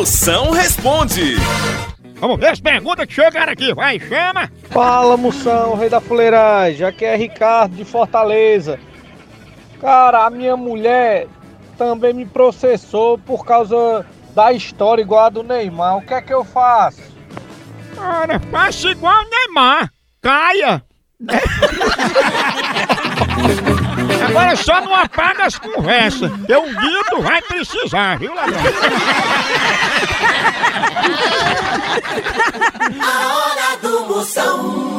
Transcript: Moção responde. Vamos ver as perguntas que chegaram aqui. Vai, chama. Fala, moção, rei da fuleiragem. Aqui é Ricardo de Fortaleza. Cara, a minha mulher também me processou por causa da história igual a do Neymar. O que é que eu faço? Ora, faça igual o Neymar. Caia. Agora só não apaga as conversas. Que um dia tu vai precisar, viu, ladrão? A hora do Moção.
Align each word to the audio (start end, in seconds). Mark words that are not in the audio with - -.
Moção 0.00 0.50
responde. 0.50 1.34
Vamos 2.14 2.40
ver 2.40 2.46
as 2.46 2.58
perguntas 2.58 3.04
que 3.04 3.12
chegaram 3.12 3.52
aqui. 3.52 3.74
Vai, 3.74 4.00
chama. 4.00 4.50
Fala, 4.70 5.14
moção, 5.18 5.74
rei 5.74 5.90
da 5.90 6.00
fuleiragem. 6.00 6.86
Aqui 6.86 7.04
é 7.04 7.14
Ricardo 7.16 7.76
de 7.76 7.84
Fortaleza. 7.84 8.80
Cara, 9.78 10.24
a 10.24 10.30
minha 10.30 10.56
mulher 10.56 11.26
também 11.76 12.14
me 12.14 12.24
processou 12.24 13.18
por 13.18 13.44
causa 13.44 14.06
da 14.34 14.54
história 14.54 15.02
igual 15.02 15.26
a 15.26 15.28
do 15.28 15.42
Neymar. 15.42 15.98
O 15.98 16.02
que 16.06 16.14
é 16.14 16.22
que 16.22 16.32
eu 16.32 16.44
faço? 16.44 17.02
Ora, 17.98 18.40
faça 18.50 18.88
igual 18.88 19.22
o 19.22 19.28
Neymar. 19.28 19.92
Caia. 20.22 20.82
Agora 24.40 24.56
só 24.56 24.80
não 24.80 24.94
apaga 24.94 25.44
as 25.44 25.58
conversas. 25.58 26.30
Que 26.46 26.56
um 26.56 26.74
dia 26.74 27.04
tu 27.10 27.20
vai 27.20 27.42
precisar, 27.42 28.18
viu, 28.18 28.34
ladrão? 28.34 28.58
A 33.02 33.36
hora 33.36 33.76
do 33.82 34.06
Moção. 34.06 34.89